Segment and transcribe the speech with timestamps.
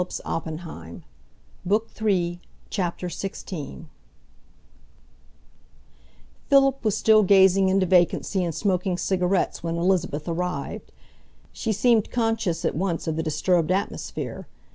[0.01, 0.23] CHAPTER
[2.71, 3.85] XVI
[6.49, 10.91] Philip was still gazing into vacancy and smoking cigarettes when Elizabeth arrived.
[11.51, 14.47] She seemed conscious at once of the disturbed atmosphere.